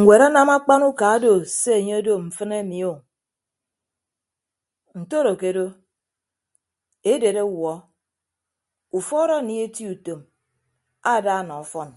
[0.00, 2.92] Ñwed anam akpan uka odo se anye odo mfịn ami o
[4.98, 5.66] ntodo ke odo
[7.12, 7.74] edet ọwuọ
[8.98, 10.20] ufuọd anie eti utom
[11.12, 11.90] ada nọ ọfọn.